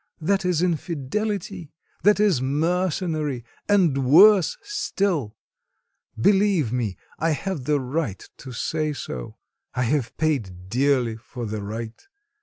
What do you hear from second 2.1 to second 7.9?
is mercenary, and worse still. Believe me, I have the